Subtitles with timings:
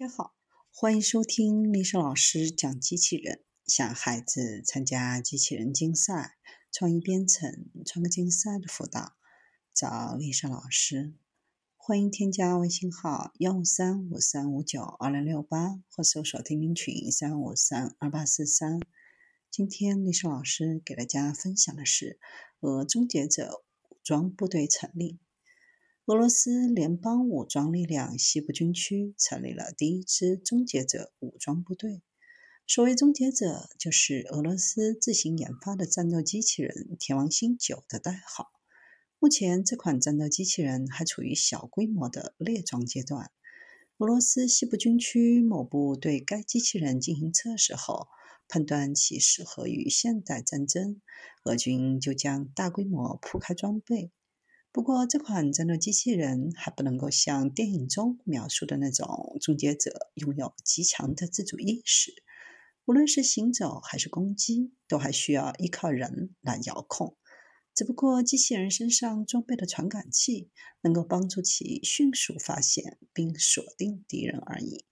[0.00, 0.34] 大家好，
[0.72, 3.44] 欢迎收听丽莎老师讲机器人。
[3.66, 6.38] 想孩子参加机器人竞赛、
[6.72, 9.12] 创意编程、创客竞赛的辅导，
[9.74, 11.12] 找丽莎老师。
[11.76, 18.80] 欢迎添加微信号幺五三五三五九二零六八，或搜索钉钉群三五三二八四三。
[19.50, 22.18] 今天丽莎老师给大家分享的是
[22.60, 25.18] 俄终结者武装部队成立。
[26.10, 32.02] 俄罗斯联邦武装力量西部军区成立了第一支终结者武装部队。
[32.66, 38.48] 所谓终结者，就是俄罗斯自行研发的战斗机器人“天王星九”的代号。
[39.20, 43.30] 目前，这款战斗机器人还处于小规模的列装阶段。
[43.98, 48.08] 俄罗斯西部军区某部对该机器人进行测试后，
[48.48, 51.00] 判断其适合于现代战争，
[51.44, 54.10] 俄军就将大规模铺开装备。
[54.72, 62.12] 不过，这款战斗机器人还不能够像电影中描述的那种终结者拥有极强的自主意识。
[62.84, 67.16] 无论是行走还是攻击，都还需要依靠人来遥控。
[67.74, 70.50] 只不过，机器人身上装备的传感器
[70.82, 74.84] 能够帮助其迅速发现并锁定敌人而已。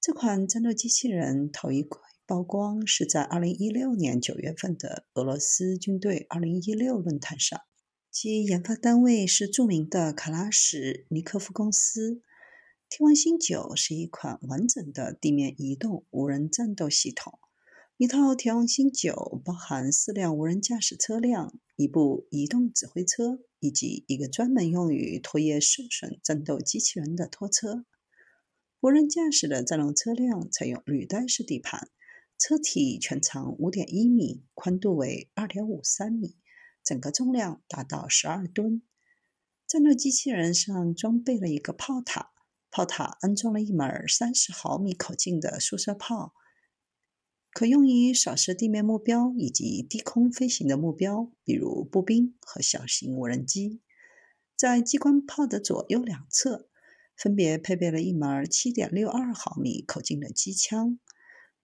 [0.00, 7.60] 这款战斗机器人头一回曝光是在2016年9月份的俄罗斯军队2016论坛上。
[8.18, 12.22] 其研发单位是著名的卡拉什尼科夫公司。
[12.88, 17.38] 天王星九是一款完整的地面移动无人战斗系统。
[17.98, 27.84] 一套天王星九包含四辆无人驾驶车辆、一部移动指挥车以及一个专门用于拖曳受损战斗机器人的拖车。
[28.80, 31.90] 无人驾驶的战斗车辆采用履带式底盘，
[32.38, 36.34] 车体全长五点一米，宽度为二点五三米。
[36.86, 38.80] 整个重量达到十二吨。
[39.66, 42.30] 战斗机器人上装备了一个炮塔，
[42.70, 46.32] 炮塔安装了一门三十毫米口径的速射炮，
[47.50, 53.80] 可用于扫射地面目标以及低空飞行的目标，比如步兵和小型无人机。
[54.56, 56.68] 在机关炮的左右两侧，
[57.16, 61.00] 分别配备了一门七点六二毫米口径的机枪。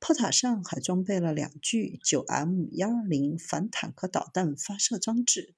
[0.00, 5.54] 炮塔上还装备了两具 9M120 反坦克导弹发射装置。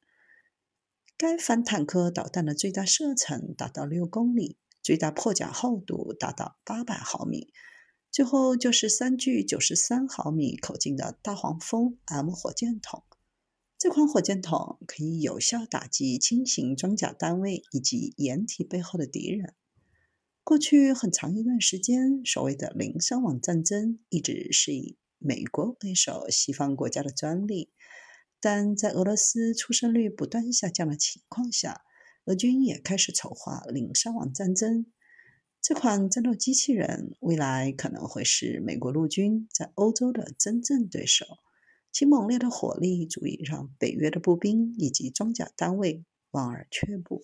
[1.17, 7.53] 该反坦克导弹的最大射程达到六公里，最大破甲厚度达到800毫米。
[8.11, 13.05] 最后就是三具93毫米口径的大黄蜂 M 火箭筒。
[13.79, 19.55] 这款火箭筒可以有效打击轻型装甲单位以及掩体背后的敌人。
[20.45, 27.71] 过去很长一段时间，所谓的零伤亡战争一直是以美国为首西方国家的专利。
[28.41, 31.83] 但在俄罗斯出生率不断下降的情况下，
[32.25, 34.87] 俄军也开始筹划零伤亡战争。
[35.61, 41.25] 这款战斗机器人未来可能会是美国陆军在欧洲的真正对手。
[41.93, 47.23] 其猛烈的火力足以让北约的步兵以及装甲单位望而却步。